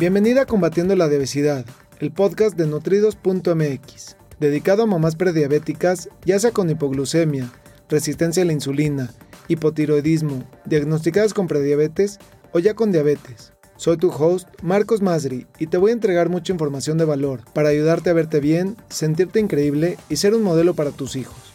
Bienvenida 0.00 0.40
a 0.40 0.46
Combatiendo 0.46 0.96
la 0.96 1.04
Obesidad, 1.04 1.66
el 1.98 2.10
podcast 2.10 2.56
de 2.56 2.66
nutridos.mx, 2.66 4.16
dedicado 4.38 4.82
a 4.82 4.86
mamás 4.86 5.14
prediabéticas, 5.14 6.08
ya 6.24 6.38
sea 6.38 6.52
con 6.52 6.70
hipoglucemia, 6.70 7.52
resistencia 7.90 8.42
a 8.42 8.46
la 8.46 8.54
insulina, 8.54 9.10
hipotiroidismo, 9.48 10.48
diagnosticadas 10.64 11.34
con 11.34 11.48
prediabetes 11.48 12.18
o 12.52 12.60
ya 12.60 12.72
con 12.72 12.92
diabetes. 12.92 13.52
Soy 13.76 13.98
tu 13.98 14.08
host, 14.08 14.48
Marcos 14.62 15.02
Masri, 15.02 15.46
y 15.58 15.66
te 15.66 15.76
voy 15.76 15.90
a 15.90 15.92
entregar 15.92 16.30
mucha 16.30 16.54
información 16.54 16.96
de 16.96 17.04
valor 17.04 17.42
para 17.52 17.68
ayudarte 17.68 18.08
a 18.08 18.14
verte 18.14 18.40
bien, 18.40 18.78
sentirte 18.88 19.38
increíble 19.38 19.98
y 20.08 20.16
ser 20.16 20.34
un 20.34 20.42
modelo 20.42 20.72
para 20.72 20.92
tus 20.92 21.14
hijos. 21.14 21.52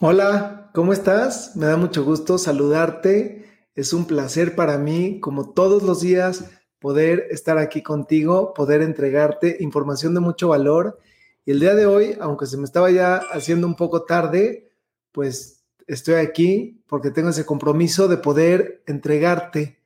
Hola, 0.00 0.72
¿cómo 0.74 0.92
estás? 0.92 1.54
Me 1.54 1.66
da 1.66 1.76
mucho 1.76 2.02
gusto 2.02 2.36
saludarte. 2.36 3.44
Es 3.76 3.92
un 3.92 4.06
placer 4.06 4.56
para 4.56 4.76
mí, 4.76 5.20
como 5.20 5.50
todos 5.50 5.84
los 5.84 6.00
días, 6.00 6.46
poder 6.80 7.28
estar 7.30 7.58
aquí 7.58 7.82
contigo, 7.82 8.54
poder 8.54 8.82
entregarte 8.82 9.58
información 9.60 10.14
de 10.14 10.20
mucho 10.20 10.48
valor. 10.48 10.98
Y 11.44 11.52
el 11.52 11.60
día 11.60 11.74
de 11.74 11.86
hoy, 11.86 12.16
aunque 12.20 12.46
se 12.46 12.56
me 12.56 12.64
estaba 12.64 12.90
ya 12.90 13.16
haciendo 13.16 13.66
un 13.66 13.76
poco 13.76 14.04
tarde, 14.04 14.72
pues 15.12 15.62
estoy 15.86 16.14
aquí 16.14 16.82
porque 16.86 17.10
tengo 17.10 17.28
ese 17.28 17.46
compromiso 17.46 18.08
de 18.08 18.16
poder 18.16 18.82
entregarte 18.86 19.78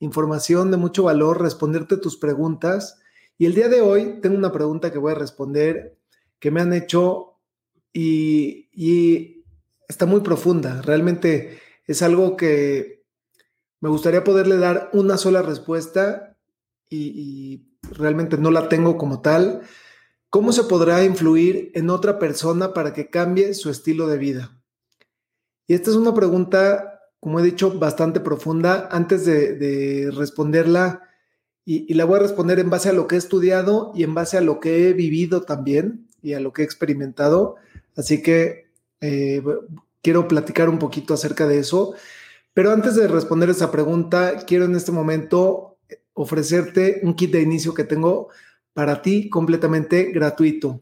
información 0.00 0.70
de 0.70 0.76
mucho 0.76 1.04
valor, 1.04 1.40
responderte 1.40 1.96
tus 1.96 2.16
preguntas. 2.18 3.00
Y 3.38 3.46
el 3.46 3.54
día 3.54 3.68
de 3.68 3.80
hoy 3.80 4.20
tengo 4.20 4.36
una 4.36 4.52
pregunta 4.52 4.92
que 4.92 4.98
voy 4.98 5.12
a 5.12 5.16
responder 5.16 5.96
que 6.38 6.50
me 6.50 6.60
han 6.60 6.74
hecho 6.74 7.38
y, 7.92 8.68
y 8.72 9.44
está 9.88 10.04
muy 10.04 10.20
profunda. 10.20 10.82
Realmente 10.82 11.58
es 11.86 12.02
algo 12.02 12.36
que 12.36 13.04
me 13.80 13.88
gustaría 13.88 14.24
poderle 14.24 14.58
dar 14.58 14.90
una 14.92 15.16
sola 15.16 15.42
respuesta 15.42 16.33
y, 16.88 17.70
realmente 17.92 18.38
no 18.38 18.50
la 18.50 18.68
tengo 18.70 18.96
como 18.96 19.20
tal, 19.20 19.60
¿cómo 20.30 20.52
se 20.52 20.64
podrá 20.64 21.04
influir 21.04 21.70
en 21.74 21.90
otra 21.90 22.18
persona 22.18 22.72
para 22.72 22.94
que 22.94 23.10
cambie 23.10 23.52
su 23.52 23.68
estilo 23.68 24.06
de 24.06 24.16
vida? 24.16 24.58
Y 25.66 25.74
esta 25.74 25.90
es 25.90 25.96
una 25.96 26.14
pregunta, 26.14 27.00
como 27.20 27.40
he 27.40 27.42
dicho, 27.42 27.78
bastante 27.78 28.20
profunda. 28.20 28.88
Antes 28.90 29.26
de, 29.26 30.10
responderla, 30.14 31.02
y, 31.64 31.92
la 31.94 32.04
voy 32.04 32.16
a 32.16 32.22
responder 32.22 32.58
en 32.58 32.70
base 32.70 32.88
a 32.88 32.94
lo 32.94 33.06
que 33.06 33.16
he 33.16 33.18
estudiado 33.18 33.92
y 33.94 34.02
en 34.02 34.14
base 34.14 34.38
a 34.38 34.42
lo 34.42 34.60
que 34.60 34.88
he 34.88 34.92
vivido 34.92 35.42
también 35.42 36.08
y 36.22 36.32
a 36.32 36.40
lo 36.40 36.52
que 36.52 36.62
he 36.62 36.64
experimentado. 36.64 37.56
Así 37.96 38.22
que 38.22 38.70
eh, 39.00 39.42
quiero 40.02 40.26
platicar 40.28 40.68
un 40.68 40.78
poquito 40.78 41.14
acerca 41.14 41.46
de 41.46 41.58
eso. 41.58 41.94
Pero 42.54 42.70
antes 42.70 42.94
de 42.94 43.08
responder 43.08 43.50
esa 43.50 43.70
pregunta, 43.70 44.44
quiero 44.46 44.64
en 44.64 44.76
este 44.76 44.92
momento 44.92 45.73
ofrecerte 46.14 47.00
un 47.02 47.14
kit 47.14 47.30
de 47.32 47.42
inicio 47.42 47.74
que 47.74 47.84
tengo 47.84 48.28
para 48.72 49.02
ti 49.02 49.28
completamente 49.28 50.12
gratuito. 50.12 50.80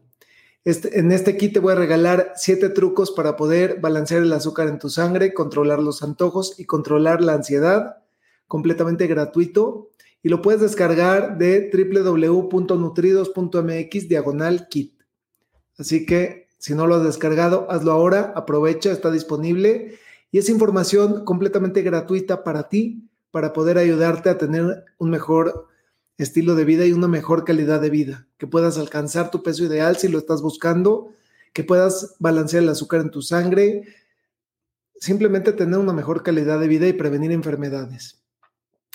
Este, 0.63 0.97
en 0.97 1.11
este 1.11 1.35
kit 1.35 1.51
te 1.53 1.59
voy 1.59 1.73
a 1.73 1.75
regalar 1.75 2.31
siete 2.35 2.69
trucos 2.69 3.11
para 3.11 3.35
poder 3.35 3.81
balancear 3.81 4.21
el 4.21 4.31
azúcar 4.31 4.69
en 4.69 4.79
tu 4.79 4.89
sangre, 4.89 5.33
controlar 5.33 5.79
los 5.79 6.01
antojos 6.03 6.57
y 6.57 6.63
controlar 6.65 7.21
la 7.21 7.33
ansiedad, 7.33 7.97
completamente 8.47 9.07
gratuito. 9.07 9.89
Y 10.21 10.29
lo 10.29 10.41
puedes 10.41 10.61
descargar 10.61 11.37
de 11.37 11.69
www.nutridos.mx 11.73 14.07
diagonal 14.07 14.69
kit. 14.69 14.93
Así 15.77 16.05
que 16.05 16.47
si 16.57 16.75
no 16.75 16.87
lo 16.87 16.95
has 16.95 17.03
descargado, 17.03 17.69
hazlo 17.69 17.91
ahora, 17.91 18.31
aprovecha, 18.37 18.89
está 18.91 19.11
disponible 19.11 19.99
y 20.31 20.37
es 20.37 20.47
información 20.47 21.25
completamente 21.25 21.81
gratuita 21.81 22.45
para 22.45 22.69
ti 22.69 23.09
para 23.33 23.51
poder 23.51 23.79
ayudarte 23.79 24.29
a 24.29 24.37
tener 24.37 24.85
un 24.99 25.09
mejor 25.09 25.67
estilo 26.19 26.53
de 26.53 26.65
vida 26.65 26.85
y 26.85 26.93
una 26.93 27.07
mejor 27.07 27.45
calidad 27.45 27.81
de 27.81 27.89
vida, 27.89 28.27
que 28.37 28.45
puedas 28.45 28.77
alcanzar 28.77 29.31
tu 29.31 29.41
peso 29.41 29.63
ideal 29.63 29.97
si 29.97 30.07
lo 30.07 30.19
estás 30.19 30.43
buscando, 30.43 31.09
que 31.51 31.63
puedas 31.63 32.15
balancear 32.19 32.61
el 32.61 32.69
azúcar 32.69 33.01
en 33.01 33.09
tu 33.09 33.23
sangre, 33.23 33.87
simplemente 34.99 35.51
tener 35.51 35.79
una 35.79 35.93
mejor 35.93 36.21
calidad 36.21 36.59
de 36.59 36.67
vida 36.67 36.87
y 36.87 36.93
prevenir 36.93 37.31
enfermedades. 37.31 38.23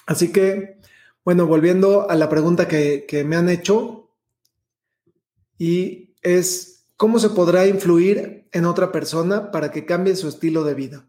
Así 0.06 0.30
que, 0.30 0.78
bueno, 1.24 1.48
volviendo 1.48 2.08
a 2.08 2.14
la 2.14 2.28
pregunta 2.28 2.68
que, 2.68 3.24
me 3.26 3.34
han 3.34 3.48
hecho, 3.48 4.12
y 5.58 6.14
es, 6.22 6.84
¿cómo 6.96 7.18
se 7.18 7.30
podrá 7.30 7.66
influir 7.66 8.48
en 8.52 8.66
otra 8.66 8.92
persona 8.92 9.50
para 9.50 9.72
que 9.72 9.84
cambie 9.84 10.14
su 10.14 10.28
estilo 10.28 10.62
de 10.62 10.74
vida? 10.74 11.08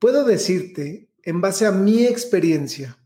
Puedo 0.00 0.24
decirte 0.24 1.11
en 1.22 1.40
base 1.40 1.66
a 1.66 1.72
mi 1.72 2.04
experiencia 2.04 2.98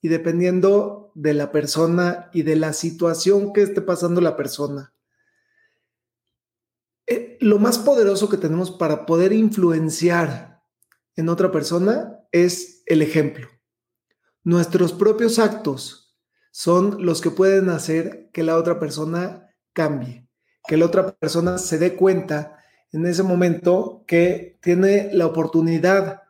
y 0.00 0.08
dependiendo 0.08 1.12
de 1.14 1.34
la 1.34 1.50
persona 1.50 2.30
y 2.32 2.42
de 2.42 2.56
la 2.56 2.72
situación 2.72 3.52
que 3.52 3.62
esté 3.62 3.82
pasando 3.82 4.20
la 4.20 4.36
persona. 4.36 4.94
Eh, 7.06 7.38
lo 7.40 7.58
más 7.58 7.78
poderoso 7.78 8.28
que 8.28 8.36
tenemos 8.36 8.70
para 8.70 9.06
poder 9.06 9.32
influenciar 9.32 10.62
en 11.16 11.28
otra 11.28 11.50
persona 11.50 12.20
es 12.30 12.82
el 12.86 13.02
ejemplo. 13.02 13.48
Nuestros 14.44 14.92
propios 14.92 15.38
actos 15.38 16.16
son 16.52 17.04
los 17.04 17.20
que 17.20 17.30
pueden 17.30 17.68
hacer 17.70 18.30
que 18.32 18.42
la 18.42 18.56
otra 18.56 18.78
persona 18.78 19.54
cambie, 19.72 20.28
que 20.66 20.76
la 20.76 20.86
otra 20.86 21.12
persona 21.12 21.58
se 21.58 21.78
dé 21.78 21.96
cuenta 21.96 22.58
en 22.92 23.06
ese 23.06 23.22
momento 23.22 24.04
que 24.06 24.58
tiene 24.62 25.10
la 25.12 25.26
oportunidad 25.26 26.22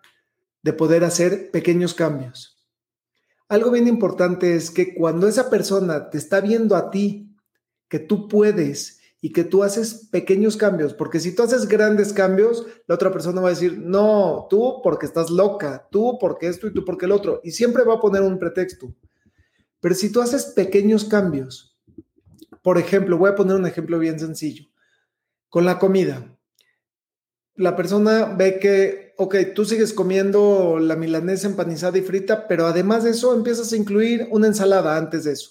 de 0.63 0.73
poder 0.73 1.05
hacer 1.05 1.51
pequeños 1.51 1.95
cambios. 1.95 2.59
Algo 3.49 3.71
bien 3.71 3.89
importante 3.89 4.55
es 4.55 4.71
que 4.71 4.95
cuando 4.95 5.27
esa 5.27 5.49
persona 5.49 6.11
te 6.11 6.19
está 6.19 6.41
viendo 6.41 6.77
a 6.77 6.91
ti, 6.91 7.35
que 7.89 7.99
tú 7.99 8.29
puedes 8.29 9.01
y 9.21 9.33
que 9.33 9.43
tú 9.43 9.65
haces 9.65 10.09
pequeños 10.13 10.57
cambios, 10.57 10.95
porque 10.95 11.19
si 11.19 11.35
tú 11.35 11.43
haces 11.43 11.67
grandes 11.67 12.13
cambios, 12.13 12.67
la 12.87 12.95
otra 12.95 13.11
persona 13.11 13.41
va 13.41 13.49
a 13.49 13.53
decir, 13.53 13.79
no, 13.79 14.47
tú 14.49 14.81
porque 14.83 15.07
estás 15.07 15.31
loca, 15.31 15.89
tú 15.91 16.19
porque 16.21 16.47
esto 16.47 16.67
y 16.67 16.75
tú 16.75 16.85
porque 16.85 17.07
el 17.07 17.13
otro, 17.13 17.41
y 17.43 17.51
siempre 17.51 17.85
va 17.85 17.95
a 17.95 18.01
poner 18.01 18.23
un 18.23 18.39
pretexto. 18.39 18.95
Pero 19.81 19.95
si 19.95 20.13
tú 20.13 20.21
haces 20.21 20.47
pequeños 20.47 21.05
cambios, 21.05 21.77
por 22.63 22.79
ejemplo, 22.79 23.17
voy 23.17 23.31
a 23.31 23.35
poner 23.35 23.57
un 23.57 23.67
ejemplo 23.67 23.99
bien 23.99 24.21
sencillo, 24.21 24.67
con 25.49 25.65
la 25.65 25.79
comida. 25.79 26.37
La 27.55 27.75
persona 27.75 28.27
ve 28.37 28.59
que 28.61 29.08
ok, 29.21 29.35
tú 29.53 29.65
sigues 29.65 29.93
comiendo 29.93 30.79
la 30.79 30.95
milanesa 30.95 31.49
empanizada 31.49 31.99
y 31.99 32.03
frita, 32.03 32.47
pero 32.47 32.67
además 32.67 33.03
de 33.03 33.11
eso 33.11 33.35
empiezas 33.35 33.73
a 33.73 33.77
incluir 33.77 34.29
una 34.31 34.47
ensalada 34.47 34.97
antes 34.97 35.25
de 35.25 35.33
eso. 35.33 35.51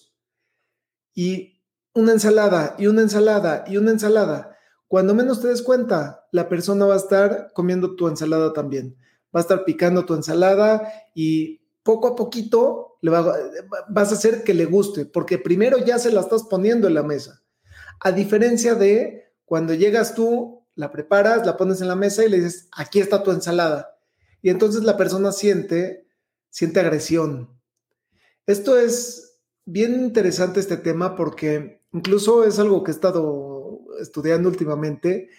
Y 1.14 1.62
una 1.94 2.14
ensalada 2.14 2.76
y 2.80 2.88
una 2.88 3.02
ensalada 3.02 3.66
y 3.68 3.76
una 3.76 3.92
ensalada. 3.92 4.56
Cuando 4.88 5.14
menos 5.14 5.42
te 5.42 5.50
des 5.50 5.62
cuenta, 5.62 6.28
la 6.32 6.48
persona 6.48 6.86
va 6.86 6.94
a 6.94 6.98
estar 6.98 7.52
comiendo 7.54 7.98
tu 7.98 8.08
ensalada 8.08 8.54
también. 8.54 8.96
Va 9.36 9.42
a 9.42 9.44
estar 9.44 9.66
picando 9.66 10.06
tu 10.06 10.14
ensalada 10.14 10.90
y 11.14 11.60
poco 11.84 12.08
a 12.08 12.16
poquito 12.16 12.98
le 13.02 13.12
vas 13.12 14.12
a 14.12 14.16
hacer 14.16 14.46
que 14.46 14.54
le 14.54 14.64
guste, 14.64 15.06
porque 15.06 15.40
primero 15.40 15.78
ya 15.80 16.00
se 16.00 16.14
la 16.14 16.22
estás 16.22 16.44
poniendo 16.44 16.88
en 16.88 16.94
la 16.94 17.04
mesa. 17.04 17.44
A 18.00 18.14
diferencia 18.14 18.76
de 18.76 19.34
cuando 19.44 19.74
llegas 19.74 20.16
tú 20.16 20.57
la 20.78 20.92
preparas, 20.92 21.46
la 21.46 21.58
pones 21.58 21.82
en 21.82 21.88
la 21.88 21.96
mesa 21.96 22.24
y 22.24 22.30
le 22.30 22.38
dices, 22.38 22.70
aquí 22.72 23.00
está 23.00 23.24
tu 23.24 23.32
ensalada. 23.32 23.98
Y 24.42 24.50
entonces 24.50 24.84
la 24.84 24.96
persona 24.96 25.32
siente, 25.32 26.08
siente 26.50 26.80
agresión. 26.80 27.50
Esto 28.46 28.78
es 28.78 29.42
bien 29.66 29.96
interesante 29.96 30.60
este 30.60 30.78
tema 30.78 31.16
porque 31.16 31.82
incluso 31.92 32.44
es 32.44 32.60
algo 32.60 32.84
que 32.84 32.92
he 32.92 32.94
estado 32.94 33.82
estudiando 34.00 34.48
últimamente, 34.48 35.30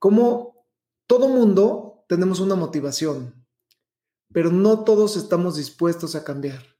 como 0.00 0.66
todo 1.06 1.28
mundo 1.28 2.04
tenemos 2.08 2.40
una 2.40 2.56
motivación, 2.56 3.46
pero 4.32 4.50
no 4.50 4.82
todos 4.82 5.16
estamos 5.16 5.56
dispuestos 5.56 6.16
a 6.16 6.24
cambiar. 6.24 6.76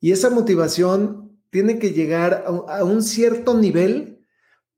Y 0.00 0.12
esa 0.12 0.30
motivación 0.30 1.38
tiene 1.50 1.78
que 1.78 1.92
llegar 1.92 2.44
a, 2.46 2.78
a 2.78 2.84
un 2.84 3.02
cierto 3.02 3.54
nivel 3.54 4.26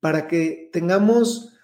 para 0.01 0.27
que 0.27 0.69
tengamos 0.73 1.56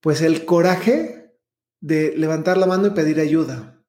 pues 0.00 0.22
el 0.22 0.44
coraje 0.44 1.36
de 1.80 2.14
levantar 2.16 2.56
la 2.58 2.66
mano 2.66 2.88
y 2.88 2.90
pedir 2.90 3.20
ayuda. 3.20 3.82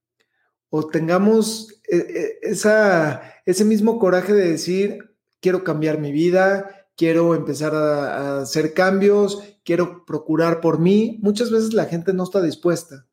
O 0.70 0.88
tengamos 0.88 1.82
eh, 1.90 2.40
eh, 2.44 3.32
ese 3.46 3.66
mismo 3.66 4.00
coraje 4.00 4.34
de 4.34 4.50
decir, 4.50 5.16
quiero 5.42 5.64
cambiar 5.64 6.00
mi 6.00 6.12
vida, 6.12 6.88
quiero 6.96 7.36
empezar 7.36 7.76
a, 7.76 8.42
hacer 8.42 8.74
cambios, 8.74 9.42
quiero 9.66 10.06
procurar 10.06 10.62
por 10.62 10.80
mí. 10.80 11.20
Muchas 11.22 11.52
veces 11.52 11.74
la 11.74 11.86
gente 11.86 12.14
no 12.14 12.24
está 12.24 12.42
dispuesta. 12.42 13.06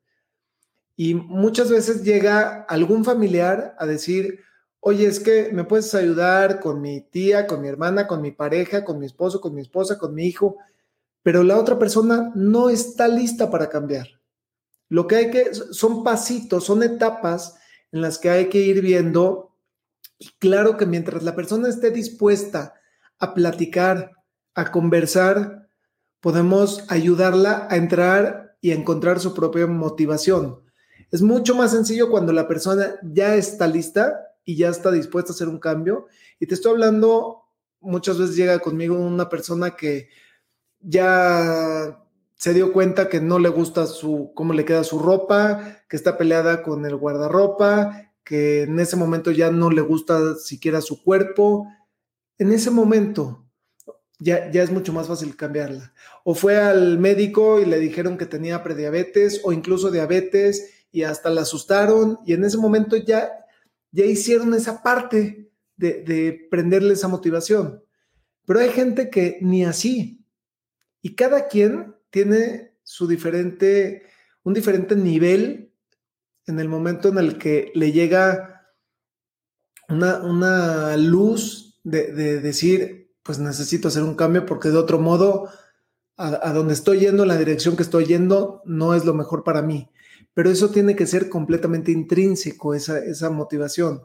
Y 0.95 1.15
muchas 1.15 1.69
veces 1.69 2.03
llega 2.03 2.63
algún 2.67 3.05
familiar 3.05 3.75
a 3.79 3.85
decir, 3.85 4.41
oye, 4.81 5.07
es 5.07 5.19
que 5.19 5.49
me 5.53 5.63
puedes 5.63 5.93
ayudar 5.95 6.59
con 6.59 6.81
mi 6.81 7.01
tía, 7.01 7.47
con 7.47 7.61
mi 7.61 7.69
hermana, 7.69 8.05
con 8.07 8.21
mi 8.21 8.31
pareja, 8.31 8.83
con 8.83 8.99
mi 8.99 9.05
esposo, 9.05 9.39
con 9.39 9.53
mi 9.55 9.61
esposa, 9.61 9.97
con 9.97 10.13
mi 10.13 10.25
hijo 10.25 10.57
pero 11.23 11.43
la 11.43 11.57
otra 11.57 11.77
persona 11.77 12.31
no 12.35 12.69
está 12.69 13.07
lista 13.07 13.51
para 13.51 13.69
cambiar. 13.69 14.07
Lo 14.89 15.07
que 15.07 15.15
hay 15.15 15.31
que, 15.31 15.53
son 15.53 16.03
pasitos, 16.03 16.65
son 16.65 16.83
etapas 16.83 17.55
en 17.91 18.01
las 18.01 18.17
que 18.17 18.29
hay 18.29 18.49
que 18.49 18.59
ir 18.59 18.81
viendo 18.81 19.55
Y 20.17 20.29
claro 20.37 20.75
que 20.75 20.85
mientras 20.85 21.23
la 21.23 21.35
persona 21.35 21.69
esté 21.69 21.91
dispuesta 21.91 22.73
a 23.19 23.33
platicar, 23.33 24.11
a 24.53 24.71
conversar, 24.71 25.69
podemos 26.19 26.83
ayudarla 26.89 27.67
a 27.69 27.77
entrar 27.77 28.57
y 28.61 28.71
a 28.71 28.75
encontrar 28.75 29.19
su 29.19 29.33
propia 29.33 29.65
motivación. 29.67 30.61
Es 31.11 31.21
mucho 31.21 31.55
más 31.55 31.71
sencillo 31.71 32.09
cuando 32.09 32.33
la 32.33 32.47
persona 32.47 32.95
ya 33.01 33.35
está 33.35 33.67
lista 33.67 34.19
y 34.43 34.57
ya 34.57 34.69
está 34.69 34.91
dispuesta 34.91 35.31
a 35.31 35.35
hacer 35.35 35.47
un 35.47 35.59
cambio. 35.59 36.07
Y 36.39 36.47
te 36.47 36.55
estoy 36.55 36.73
hablando, 36.73 37.43
muchas 37.79 38.17
veces 38.17 38.35
llega 38.35 38.59
conmigo 38.59 38.95
una 38.95 39.29
persona 39.29 39.75
que 39.75 40.09
ya 40.81 42.03
se 42.35 42.53
dio 42.53 42.71
cuenta 42.71 43.09
que 43.09 43.19
no 43.19 43.37
le 43.37 43.49
gusta 43.49 43.85
su 43.85 44.31
cómo 44.33 44.53
le 44.53 44.65
queda 44.65 44.83
su 44.83 44.99
ropa, 44.99 45.83
que 45.89 45.97
está 45.97 46.17
peleada 46.17 46.63
con 46.63 46.85
el 46.85 46.95
guardarropa, 46.95 48.13
que 48.23 48.63
en 48.63 48.79
ese 48.79 48.95
momento 48.95 49.31
ya 49.31 49.51
no 49.51 49.69
le 49.69 49.81
gusta 49.81 50.35
siquiera 50.35 50.81
su 50.81 51.03
cuerpo. 51.03 51.67
En 52.37 52.53
ese 52.53 52.71
momento 52.71 53.45
ya, 54.19 54.49
ya 54.51 54.63
es 54.63 54.71
mucho 54.71 54.93
más 54.93 55.07
fácil 55.07 55.35
cambiarla. 55.35 55.93
O 56.23 56.35
fue 56.35 56.57
al 56.57 56.99
médico 56.99 57.59
y 57.59 57.65
le 57.65 57.79
dijeron 57.79 58.17
que 58.17 58.25
tenía 58.25 58.63
prediabetes 58.63 59.41
o 59.43 59.51
incluso 59.51 59.91
diabetes 59.91 60.85
y 60.91 61.03
hasta 61.03 61.29
la 61.29 61.41
asustaron 61.41 62.19
y 62.25 62.33
en 62.33 62.43
ese 62.45 62.57
momento 62.57 62.95
ya, 62.95 63.29
ya 63.91 64.05
hicieron 64.05 64.53
esa 64.53 64.81
parte 64.81 65.51
de, 65.75 66.03
de 66.03 66.47
prenderle 66.49 66.93
esa 66.93 67.07
motivación. 67.07 67.83
Pero 68.45 68.59
hay 68.59 68.69
gente 68.69 69.09
que 69.09 69.39
ni 69.41 69.65
así. 69.65 70.18
Y 71.01 71.15
cada 71.15 71.47
quien 71.47 71.95
tiene 72.09 72.73
su 72.83 73.07
diferente, 73.07 74.03
un 74.43 74.53
diferente 74.53 74.95
nivel 74.95 75.73
en 76.45 76.59
el 76.59 76.67
momento 76.67 77.09
en 77.09 77.17
el 77.17 77.37
que 77.37 77.71
le 77.75 77.91
llega 77.91 78.73
una, 79.87 80.17
una 80.17 80.97
luz 80.97 81.79
de, 81.83 82.11
de, 82.13 82.39
decir, 82.41 83.13
pues 83.23 83.39
necesito 83.39 83.87
hacer 83.87 84.03
un 84.03 84.15
cambio 84.15 84.45
porque 84.45 84.69
de 84.69 84.77
otro 84.77 84.99
modo, 84.99 85.49
a, 86.17 86.49
a 86.49 86.53
donde 86.53 86.73
estoy 86.73 86.99
yendo, 86.99 87.25
la 87.25 87.37
dirección 87.37 87.75
que 87.75 87.83
estoy 87.83 88.05
yendo, 88.05 88.61
no 88.65 88.93
es 88.93 89.05
lo 89.05 89.13
mejor 89.13 89.43
para 89.43 89.61
mí 89.61 89.89
pero 90.33 90.49
eso 90.49 90.69
tiene 90.69 90.95
que 90.95 91.05
ser 91.05 91.29
completamente 91.29 91.91
intrínseco, 91.91 92.73
esa, 92.73 92.99
esa 92.99 93.29
motivación. 93.29 94.03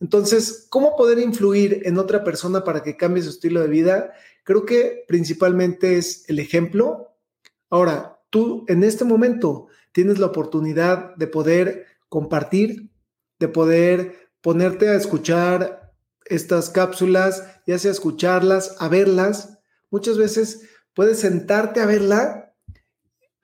Entonces, 0.00 0.66
¿cómo 0.70 0.96
poder 0.96 1.18
influir 1.18 1.82
en 1.84 1.98
otra 1.98 2.22
persona 2.24 2.64
para 2.64 2.82
que 2.82 2.96
cambie 2.96 3.22
su 3.22 3.30
estilo 3.30 3.60
de 3.60 3.68
vida? 3.68 4.12
Creo 4.44 4.64
que 4.64 5.04
principalmente 5.08 5.98
es 5.98 6.28
el 6.28 6.38
ejemplo. 6.38 7.14
Ahora, 7.68 8.20
tú 8.30 8.64
en 8.68 8.84
este 8.84 9.04
momento 9.04 9.66
tienes 9.92 10.18
la 10.18 10.26
oportunidad 10.26 11.16
de 11.16 11.26
poder 11.26 11.86
compartir, 12.08 12.90
de 13.38 13.48
poder 13.48 14.30
ponerte 14.40 14.88
a 14.88 14.94
escuchar 14.94 15.92
estas 16.24 16.70
cápsulas, 16.70 17.44
ya 17.66 17.78
sea 17.78 17.90
escucharlas, 17.90 18.76
a 18.78 18.88
verlas. 18.88 19.58
Muchas 19.90 20.16
veces 20.16 20.62
puedes 20.94 21.18
sentarte 21.18 21.80
a 21.80 21.86
verla 21.86 22.48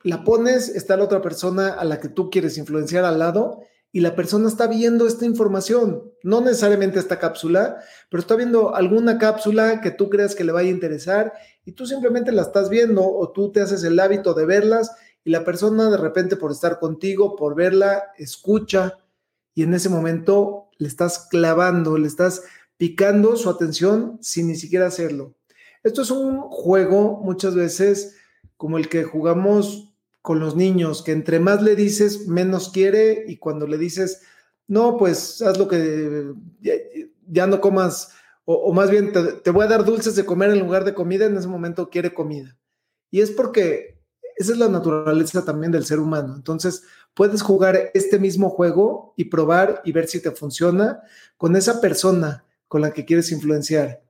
la 0.05 0.23
pones, 0.23 0.69
está 0.69 0.97
la 0.97 1.05
otra 1.05 1.23
persona 1.23 1.69
a 1.71 1.85
la 1.85 1.99
que 1.99 2.11
tú 2.11 2.31
quieres 2.31 2.59
influenciar 2.59 3.07
al 3.07 3.19
lado 3.19 3.63
y 3.95 4.01
la 4.01 4.17
persona 4.17 4.49
está 4.49 4.67
viendo 4.67 5.07
esta 5.07 5.25
información, 5.25 6.13
no 6.25 6.41
necesariamente 6.41 6.99
esta 6.99 7.21
cápsula, 7.21 7.79
pero 8.11 8.23
está 8.23 8.35
viendo 8.35 8.75
alguna 8.75 9.19
cápsula 9.19 9.81
que 9.81 9.93
tú 9.93 10.11
creas 10.11 10.35
que 10.35 10.43
le 10.43 10.51
vaya 10.51 10.69
a 10.69 10.73
interesar 10.73 11.33
y 11.65 11.71
tú 11.73 11.87
simplemente 11.87 12.33
la 12.33 12.43
estás 12.43 12.69
viendo 12.71 13.07
o 13.07 13.31
tú 13.31 13.53
te 13.53 13.61
haces 13.61 13.85
el 13.85 14.01
hábito 14.01 14.35
de 14.35 14.47
verlas 14.47 14.91
y 15.23 15.31
la 15.31 15.45
persona 15.45 15.91
de 15.91 15.97
repente 15.97 16.35
por 16.35 16.51
estar 16.51 16.81
contigo, 16.81 17.37
por 17.37 17.55
verla, 17.55 18.11
escucha 18.19 18.99
y 19.55 19.63
en 19.63 19.73
ese 19.75 19.91
momento 19.91 20.71
le 20.77 20.89
estás 20.89 21.29
clavando, 21.31 21.97
le 21.97 22.09
estás 22.09 22.43
picando 22.77 23.37
su 23.37 23.49
atención 23.49 24.19
sin 24.21 24.49
ni 24.49 24.57
siquiera 24.57 24.89
hacerlo. 24.89 25.37
Esto 25.85 26.03
es 26.03 26.11
un 26.11 26.41
juego 26.41 27.21
muchas 27.23 27.55
veces 27.55 28.17
como 28.57 28.77
el 28.77 28.89
que 28.89 29.05
jugamos 29.05 29.94
con 30.25 30.41
los 30.41 30.57
niños, 30.57 31.03
que 31.03 31.13
entre 31.13 31.39
más 31.39 31.61
le 31.61 31.77
dices, 31.77 32.29
menos 32.29 32.71
quiere, 32.71 33.27
y 33.29 33.37
cuando 33.37 33.67
le 33.67 33.77
dices, 33.77 34.23
no, 34.67 34.97
pues 34.97 35.43
haz 35.43 35.59
lo 35.59 35.69
que 35.69 36.33
ya, 37.27 37.47
no 37.47 37.61
comas, 37.61 38.11
o, 38.47 38.73
más 38.73 38.91
bien 38.91 39.13
te, 39.13 39.51
voy 39.51 39.67
a 39.67 39.69
dar 39.69 39.85
dulces 39.85 40.17
de 40.17 40.25
comer 40.25 40.49
en 40.49 40.61
lugar 40.61 40.87
de 40.87 40.95
comida, 40.95 41.27
en 41.27 41.37
ese 41.37 41.47
momento 41.47 41.91
quiere 41.91 42.15
comida. 42.15 42.57
Y 43.11 43.21
es 43.21 43.33
porque 43.33 44.01
esa 44.37 44.53
es 44.53 44.59
la 44.59 44.69
naturaleza 44.69 45.45
también 45.45 45.73
del 45.73 45.85
ser 45.85 46.01
humano. 46.01 46.35
Entonces, 46.35 46.85
puedes 47.13 47.43
jugar 47.43 47.91
este 47.93 48.19
mismo 48.19 48.49
juego 48.49 49.13
y 49.19 49.27
probar 49.27 49.83
y 49.85 49.93
ver 49.93 50.09
si 50.09 50.23
te 50.23 50.31
funciona 50.31 51.03
con 51.37 51.55
esa 51.55 51.83
persona 51.83 52.47
con 52.67 52.81
la 52.81 52.95
que 52.95 53.05
quieres 53.05 53.31
influenciar. 53.31 54.03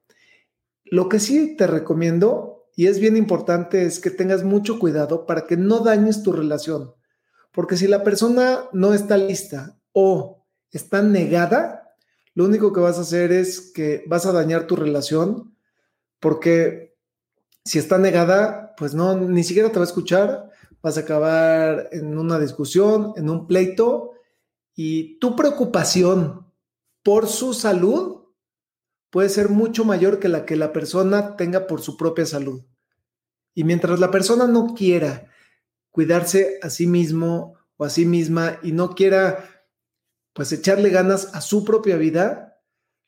Lo 0.85 1.09
que 1.09 1.19
sí 1.19 1.57
te 1.57 1.67
recomiendo 1.67 2.54
y 2.77 2.87
es 2.87 2.99
bien 2.99 3.17
importante 3.17 3.85
es 3.87 4.01
que 4.01 4.11
tengas 4.11 4.43
mucho 4.43 4.79
cuidado 4.79 5.27
para 5.27 5.47
que 5.47 5.57
no 5.57 5.81
dañes 5.81 6.23
tu 6.23 6.33
relación. 6.33 6.95
Porque 7.53 7.77
si 7.77 7.87
la 7.87 8.03
persona 8.03 8.65
no 8.73 8.95
está 8.95 9.17
lista 9.17 9.79
o 9.93 10.45
está 10.71 11.03
negada, 11.03 11.95
lo 12.35 12.45
único 12.45 12.73
que 12.73 12.81
vas 12.81 12.99
a 12.99 13.03
hacer 13.03 13.31
es 13.31 13.73
que 13.73 14.03
vas 14.07 14.27
a 14.27 14.33
dañar 14.33 14.67
tu 14.67 14.75
relación 14.75 15.55
porque 16.19 16.97
si 17.65 17.79
está 17.79 17.99
negada, 17.99 18.75
pues 18.77 18.95
no, 18.95 19.15
ni 19.15 19.45
siquiera 19.45 19.69
te 19.71 19.79
va 19.79 19.85
a 19.85 19.89
escuchar, 19.89 20.51
vas 20.83 20.97
a 20.97 21.03
acabar 21.03 21.89
en 21.93 22.19
una 22.19 22.39
discusión, 22.39 23.13
en 23.17 23.31
un 23.31 23.47
pleito 23.47 24.13
y 24.75 25.19
tu 25.19 25.37
preocupación 25.37 26.51
por 27.03 27.29
su 27.29 27.55
salud 27.55 28.14
puede 29.15 29.29
ser 29.29 29.49
mucho 29.49 29.85
mayor 29.85 30.19
que 30.19 30.29
la 30.29 30.45
que 30.45 30.57
la 30.57 30.73
persona 30.73 31.37
tenga 31.37 31.69
por 31.69 31.81
su 31.81 31.97
propia 31.97 32.27
salud. 32.27 32.65
Y 33.55 33.63
mientras 33.63 34.01
la 34.01 34.11
persona 34.11 34.49
no 34.49 34.75
quiera 34.75 35.31
cuidarse 35.93 36.59
a 36.63 36.69
sí 36.69 36.89
mismo 36.89 37.55
o 37.77 37.85
a 37.85 37.91
sí 37.91 38.07
misma 38.07 38.59
y 38.65 38.73
no 38.73 38.97
quiera 38.97 39.69
pues 40.33 40.51
echarle 40.51 40.91
ganas 40.91 41.33
a 41.33 41.41
su 41.43 41.65
propia 41.65 41.97
vida, 41.97 42.61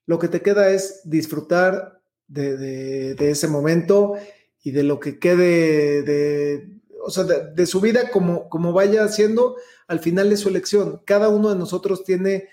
lo 0.06 0.20
que 0.20 0.28
te 0.28 0.42
queda 0.42 0.70
es 0.70 1.00
disfrutar 1.02 2.00
de, 2.28 3.16
ese 3.18 3.48
momento 3.48 4.14
y 4.62 4.70
de 4.70 4.84
lo 4.84 5.00
que 5.00 5.18
quede 5.18 6.04
de, 6.04 6.70
o 7.02 7.10
sea, 7.10 7.24
de, 7.24 7.66
su 7.66 7.80
vida 7.80 8.12
como, 8.12 8.48
como 8.48 8.72
vaya 8.72 9.02
haciendo, 9.02 9.56
al 9.88 9.98
final 9.98 10.30
es 10.30 10.38
su 10.38 10.50
elección. 10.50 11.02
Cada 11.04 11.30
uno 11.30 11.48
de 11.48 11.58
nosotros 11.58 12.04
tiene 12.04 12.48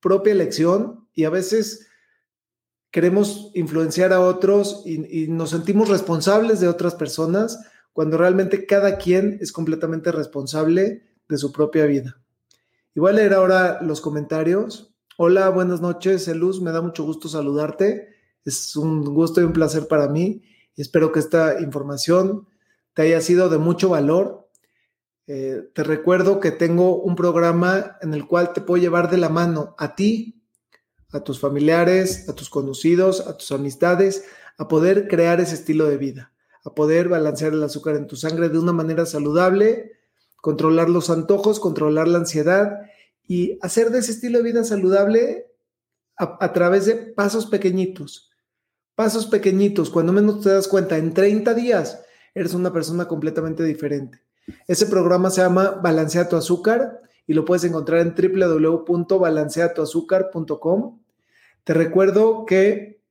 propia 0.00 0.32
elección 0.32 1.06
y 1.12 1.24
a 1.24 1.30
veces 1.30 1.86
queremos 2.96 3.50
influenciar 3.52 4.14
a 4.14 4.22
otros 4.22 4.82
y, 4.86 5.26
nos 5.28 5.50
sentimos 5.50 5.90
responsables 5.90 6.60
de 6.60 6.68
otras 6.68 6.94
personas 6.94 7.60
cuando 7.92 8.16
realmente 8.16 8.64
cada 8.64 8.96
quien 8.96 9.36
es 9.42 9.52
completamente 9.52 10.10
responsable 10.12 11.02
de 11.28 11.36
su 11.36 11.52
propia 11.52 11.84
vida. 11.84 12.18
Y 12.94 13.00
voy 13.00 13.10
a 13.10 13.16
leer 13.16 13.34
ahora 13.34 13.82
los 13.82 14.00
comentarios. 14.00 14.94
Hola, 15.18 15.50
buenas 15.50 15.82
noches, 15.82 16.26
Luz. 16.28 16.62
Me 16.62 16.72
da 16.72 16.80
mucho 16.80 17.04
gusto 17.04 17.28
saludarte. 17.28 18.14
Es 18.46 18.74
un 18.76 19.04
gusto 19.04 19.42
y 19.42 19.44
un 19.44 19.52
placer 19.52 19.88
para 19.88 20.08
mí. 20.08 20.42
Y 20.74 20.80
espero 20.80 21.12
que 21.12 21.20
esta 21.20 21.60
información 21.60 22.48
te 22.94 23.02
haya 23.02 23.20
sido 23.20 23.50
de 23.50 23.58
mucho 23.58 23.90
valor. 23.90 24.48
Eh, 25.26 25.68
te 25.74 25.84
recuerdo 25.84 26.40
que 26.40 26.50
tengo 26.50 27.02
un 27.02 27.14
programa 27.14 27.98
en 28.00 28.14
el 28.14 28.26
cual 28.26 28.54
te 28.54 28.62
puedo 28.62 28.80
llevar 28.80 29.10
de 29.10 29.18
la 29.18 29.28
mano 29.28 29.74
a 29.76 29.94
ti 29.94 30.35
a 31.16 31.24
tus 31.24 31.40
familiares, 31.40 32.28
a 32.28 32.34
tus 32.34 32.50
conocidos, 32.50 33.26
a 33.26 33.36
tus 33.36 33.50
amistades, 33.52 34.24
a 34.58 34.68
poder 34.68 35.08
crear 35.08 35.40
ese 35.40 35.54
estilo 35.54 35.86
de 35.86 35.96
vida, 35.96 36.32
a 36.64 36.74
poder 36.74 37.08
balancear 37.08 37.52
el 37.52 37.62
azúcar 37.62 37.96
en 37.96 38.06
tu 38.06 38.16
sangre 38.16 38.48
de 38.48 38.58
una 38.58 38.72
manera 38.72 39.06
saludable, 39.06 39.92
controlar 40.36 40.90
los 40.90 41.10
antojos, 41.10 41.58
controlar 41.58 42.08
la 42.08 42.18
ansiedad 42.18 42.82
y 43.26 43.58
hacer 43.62 43.90
de 43.90 44.00
ese 44.00 44.12
estilo 44.12 44.38
de 44.38 44.44
vida 44.44 44.64
saludable 44.64 45.46
a, 46.16 46.52
través 46.52 46.86
de 46.86 46.94
pasos 46.94 47.46
pequeñitos. 47.46 48.30
Pasos 48.94 49.26
pequeñitos, 49.26 49.90
cuando 49.90 50.12
menos 50.12 50.40
te 50.40 50.50
das 50.50 50.68
cuenta, 50.68 50.96
en 50.96 51.12
30 51.12 51.52
días 51.54 52.00
eres 52.34 52.54
una 52.54 52.72
persona 52.72 53.06
completamente 53.06 53.64
diferente. 53.64 54.22
Ese 54.66 54.86
programa 54.86 55.28
se 55.30 55.42
llama 55.42 55.80
Balancea 55.82 56.28
tu 56.28 56.36
azúcar 56.36 57.02
y 57.26 57.34
lo 57.34 57.44
puedes 57.44 57.64
encontrar 57.64 58.00
en 58.00 58.14
www.balanceatuazúcar.com. 58.14 61.00
Te 61.66 61.74
recuerdo 61.74 62.46
que 62.46 63.02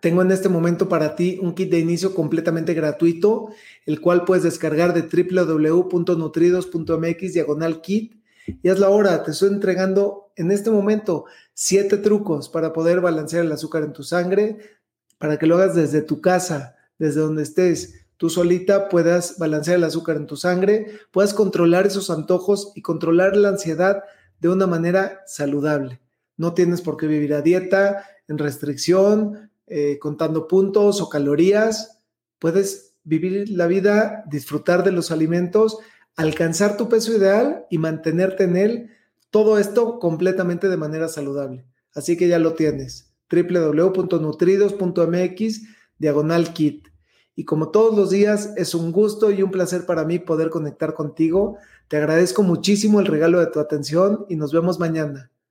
tengo 0.00 0.22
en 0.22 0.30
este 0.30 0.48
momento 0.48 0.88
para 0.88 1.16
ti 1.16 1.40
un 1.42 1.56
kit 1.56 1.68
de 1.68 1.80
inicio 1.80 2.14
completamente 2.14 2.72
gratuito, 2.72 3.48
el 3.86 4.00
cual 4.00 4.24
puedes 4.24 4.44
descargar 4.44 4.94
de 4.94 5.02
www.nutridos.mx 5.02 7.32
diagonal 7.32 7.80
kit. 7.80 8.14
Y 8.46 8.68
es 8.68 8.78
la 8.78 8.90
hora, 8.90 9.24
te 9.24 9.32
estoy 9.32 9.48
entregando 9.48 10.30
en 10.36 10.52
este 10.52 10.70
momento 10.70 11.24
siete 11.54 11.96
trucos 11.96 12.48
para 12.48 12.72
poder 12.72 13.00
balancear 13.00 13.44
el 13.44 13.50
azúcar 13.50 13.82
en 13.82 13.92
tu 13.92 14.04
sangre, 14.04 14.58
para 15.18 15.36
que 15.36 15.48
lo 15.48 15.56
hagas 15.56 15.74
desde 15.74 16.00
tu 16.00 16.20
casa, 16.20 16.76
desde 17.00 17.18
donde 17.18 17.42
estés, 17.42 18.06
tú 18.16 18.30
solita 18.30 18.88
puedas 18.88 19.38
balancear 19.38 19.78
el 19.78 19.82
azúcar 19.82 20.18
en 20.18 20.28
tu 20.28 20.36
sangre, 20.36 21.00
puedas 21.10 21.34
controlar 21.34 21.88
esos 21.88 22.10
antojos 22.10 22.70
y 22.76 22.82
controlar 22.82 23.36
la 23.36 23.48
ansiedad 23.48 24.04
de 24.38 24.50
una 24.50 24.68
manera 24.68 25.24
saludable 25.26 26.00
No 26.38 26.54
tienes 26.54 26.80
por 26.80 26.96
qué 26.96 27.06
vivir 27.06 27.34
a 27.34 27.42
dieta, 27.42 28.06
en 28.28 28.38
restricción, 28.38 29.50
eh, 29.66 29.98
contando 29.98 30.48
puntos 30.48 31.02
o 31.02 31.10
calorías. 31.10 32.00
Puedes 32.38 32.94
vivir 33.04 33.50
la 33.50 33.66
vida, 33.66 34.24
disfrutar 34.30 34.84
de 34.84 34.92
los 34.92 35.10
alimentos, 35.10 35.76
alcanzar 36.16 36.78
tu 36.78 36.88
peso 36.88 37.14
ideal 37.14 37.66
y 37.70 37.76
mantenerte 37.78 38.44
en 38.44 38.56
él. 38.56 38.90
Todo 39.30 39.58
esto 39.58 39.98
completamente 39.98 40.70
de 40.70 40.78
manera 40.78 41.08
saludable. 41.08 41.66
Así 41.94 42.16
que 42.16 42.28
ya 42.28 42.38
lo 42.38 42.54
tienes. 42.54 43.12
www.nutridos.mx 43.30 45.62
diagonal 45.98 46.52
kit. 46.52 46.88
Y 47.34 47.44
como 47.44 47.70
todos 47.70 47.96
los 47.96 48.10
días, 48.10 48.52
es 48.56 48.74
un 48.74 48.90
gusto 48.90 49.30
y 49.30 49.42
un 49.42 49.50
placer 49.50 49.86
para 49.86 50.04
mí 50.04 50.18
poder 50.18 50.50
conectar 50.50 50.94
contigo. 50.94 51.56
Te 51.88 51.96
agradezco 51.96 52.42
muchísimo 52.42 53.00
el 53.00 53.06
regalo 53.06 53.40
de 53.40 53.46
tu 53.46 53.60
atención 53.60 54.26
y 54.28 54.36
nos 54.36 54.52
vemos 54.52 54.78
mañana. 54.78 55.30